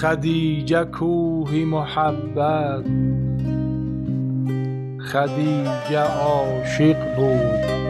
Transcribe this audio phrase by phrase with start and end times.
[0.00, 2.84] خدیجه کوه محبت.
[5.12, 7.87] خدیجه عاشق بود.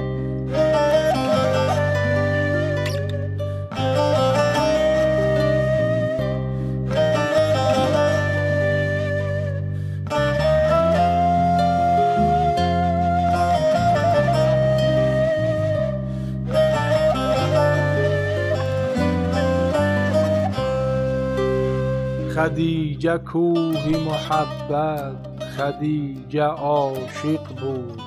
[22.39, 28.03] خدیجه کوه محبت خدیجه عاشق بود.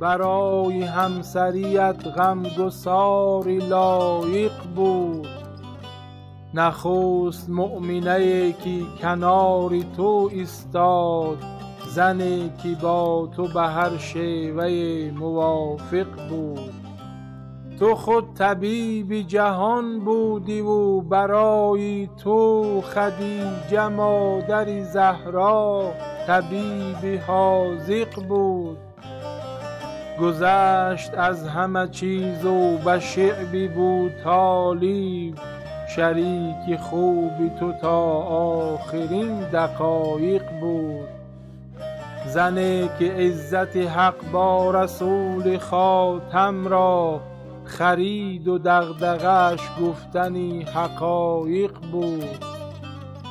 [0.00, 5.28] برای همسریت غمگساری لایق بود.
[6.54, 11.38] نخست مؤمنه که کنار تو ایستاد
[11.88, 16.74] زنی که با تو به هر شیوه موافق بود.
[17.78, 25.92] تو خود طبیب جهان بودی و برای تو خدیجه مادر زهرا
[26.26, 28.78] طبیب حاذق بود.
[30.20, 35.34] گذشت از همه چیز و به شعب بوطالب
[35.88, 41.08] شریک خوب تو تا آخرین دقایق بود.
[42.26, 47.20] زنی که عزت حق با رسول خاتم را
[47.64, 52.44] خرید و دغدغه اش گفتن حقایق بود.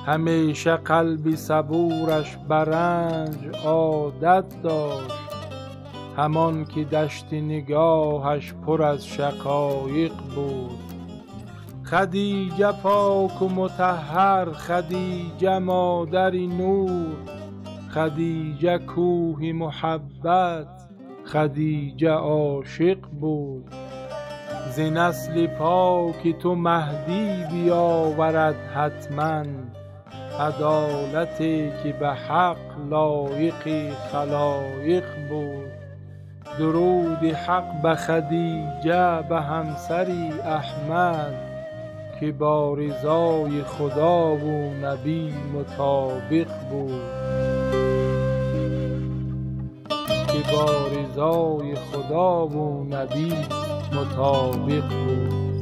[0.06, 5.24] همیشه قلب صبورش به رنج عادت داشت.
[6.18, 10.80] همان که دشت نگاهش پر از شقایق بود.
[11.84, 17.16] خدیجه پاک و مطهر خدیجه مادر نور.
[17.94, 20.68] خدیجه کوه محبت
[21.26, 23.83] خدیجه عاشق بود.
[24.76, 29.44] ز نسل پاک تو مهدی بیاورد حتما.
[30.40, 32.58] عدالتی که به حق
[32.90, 35.72] لایق خلایق بود.
[36.60, 41.34] درود حق به خدیجه به همسری احمد
[42.20, 43.64] که با رضای
[51.92, 53.34] خدا و نبی
[53.94, 55.53] مطابق بود.